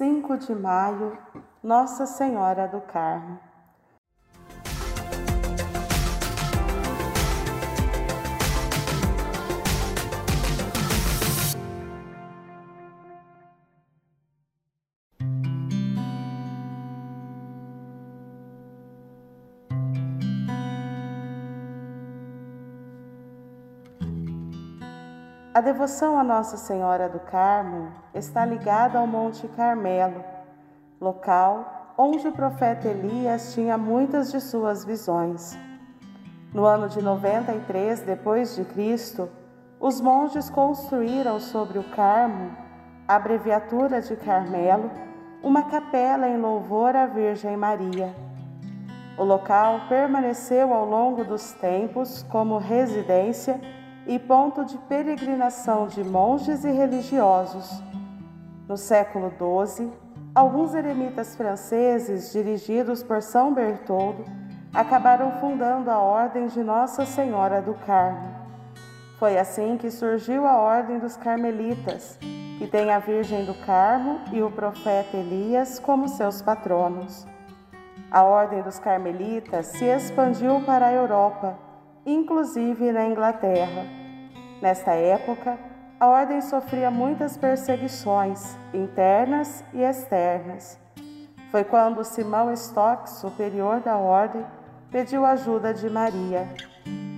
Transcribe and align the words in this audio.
5 0.00 0.38
de 0.38 0.54
maio, 0.54 1.18
Nossa 1.62 2.06
Senhora 2.06 2.66
do 2.66 2.80
Carmo. 2.80 3.38
A 25.52 25.60
devoção 25.60 26.16
a 26.16 26.22
Nossa 26.22 26.56
Senhora 26.56 27.08
do 27.08 27.18
Carmo 27.18 27.90
está 28.14 28.44
ligada 28.44 29.00
ao 29.00 29.06
Monte 29.06 29.48
Carmelo, 29.48 30.24
local 31.00 31.92
onde 31.98 32.28
o 32.28 32.32
profeta 32.32 32.86
Elias 32.86 33.52
tinha 33.52 33.76
muitas 33.76 34.30
de 34.30 34.40
suas 34.40 34.84
visões. 34.84 35.58
No 36.54 36.64
ano 36.64 36.88
de 36.88 37.02
93 37.02 38.02
depois 38.02 38.54
de 38.54 38.64
Cristo, 38.64 39.28
os 39.80 40.00
monges 40.00 40.48
construíram 40.48 41.40
sobre 41.40 41.80
o 41.80 41.84
Carmo, 41.96 42.56
abreviatura 43.08 44.00
de 44.00 44.14
Carmelo, 44.14 44.88
uma 45.42 45.64
capela 45.64 46.28
em 46.28 46.36
louvor 46.36 46.94
à 46.94 47.06
Virgem 47.06 47.56
Maria. 47.56 48.14
O 49.18 49.24
local 49.24 49.80
permaneceu 49.88 50.72
ao 50.72 50.84
longo 50.88 51.24
dos 51.24 51.50
tempos 51.54 52.22
como 52.30 52.56
residência 52.56 53.60
e 54.10 54.18
ponto 54.18 54.64
de 54.64 54.76
peregrinação 54.76 55.86
de 55.86 56.02
monges 56.02 56.64
e 56.64 56.70
religiosos. 56.72 57.80
No 58.66 58.76
século 58.76 59.32
XII, 59.38 59.88
alguns 60.34 60.74
eremitas 60.74 61.36
franceses, 61.36 62.32
dirigidos 62.32 63.04
por 63.04 63.22
São 63.22 63.54
Bertoldo, 63.54 64.24
acabaram 64.74 65.30
fundando 65.40 65.92
a 65.92 66.00
Ordem 66.00 66.48
de 66.48 66.60
Nossa 66.60 67.06
Senhora 67.06 67.62
do 67.62 67.72
Carmo. 67.86 68.34
Foi 69.16 69.38
assim 69.38 69.76
que 69.76 69.92
surgiu 69.92 70.44
a 70.44 70.58
Ordem 70.58 70.98
dos 70.98 71.16
Carmelitas, 71.16 72.18
que 72.58 72.66
tem 72.66 72.90
a 72.90 72.98
Virgem 72.98 73.44
do 73.44 73.54
Carmo 73.64 74.22
e 74.32 74.42
o 74.42 74.50
profeta 74.50 75.16
Elias 75.16 75.78
como 75.78 76.08
seus 76.08 76.42
patronos. 76.42 77.28
A 78.10 78.24
Ordem 78.24 78.60
dos 78.60 78.80
Carmelitas 78.80 79.66
se 79.66 79.84
expandiu 79.84 80.60
para 80.62 80.88
a 80.88 80.92
Europa 80.92 81.70
inclusive 82.04 82.92
na 82.92 83.06
Inglaterra. 83.06 83.99
Nesta 84.60 84.92
época, 84.92 85.58
a 85.98 86.06
ordem 86.06 86.40
sofria 86.40 86.90
muitas 86.90 87.36
perseguições, 87.36 88.56
internas 88.72 89.64
e 89.72 89.82
externas. 89.82 90.78
Foi 91.50 91.64
quando 91.64 92.04
Simão 92.04 92.52
Stock, 92.52 93.08
superior 93.10 93.80
da 93.80 93.96
ordem, 93.96 94.44
pediu 94.90 95.24
ajuda 95.24 95.74
de 95.74 95.88
Maria. 95.88 96.48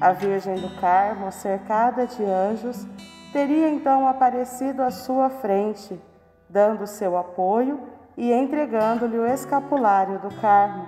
A 0.00 0.12
Virgem 0.12 0.56
do 0.56 0.80
Carmo, 0.80 1.30
cercada 1.30 2.06
de 2.06 2.24
anjos, 2.24 2.86
teria 3.32 3.68
então 3.68 4.06
aparecido 4.08 4.82
à 4.82 4.90
sua 4.90 5.30
frente, 5.30 6.00
dando 6.48 6.86
seu 6.86 7.16
apoio 7.16 7.80
e 8.16 8.32
entregando-lhe 8.32 9.18
o 9.18 9.26
escapulário 9.26 10.18
do 10.18 10.34
Carmo, 10.40 10.86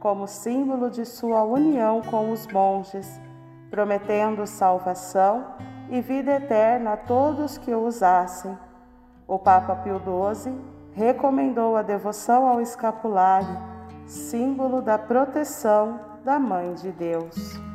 como 0.00 0.26
símbolo 0.26 0.90
de 0.90 1.04
sua 1.04 1.42
união 1.42 2.02
com 2.02 2.30
os 2.30 2.46
monges 2.46 3.20
prometendo 3.70 4.46
salvação 4.46 5.54
e 5.90 6.00
vida 6.00 6.32
eterna 6.32 6.92
a 6.92 6.96
todos 6.96 7.58
que 7.58 7.74
o 7.74 7.86
usassem. 7.86 8.56
O 9.26 9.38
Papa 9.38 9.76
Pio 9.76 10.00
XII 10.00 10.54
recomendou 10.92 11.76
a 11.76 11.82
devoção 11.82 12.46
ao 12.46 12.60
escapulário, 12.60 13.56
símbolo 14.06 14.80
da 14.80 14.98
proteção 14.98 16.00
da 16.24 16.38
Mãe 16.38 16.74
de 16.74 16.90
Deus. 16.90 17.67